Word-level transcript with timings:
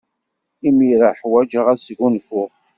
Imir-a, 0.67 1.09
ḥwajeɣ 1.19 1.65
ad 1.71 1.79
sgunfuɣ. 1.87 2.51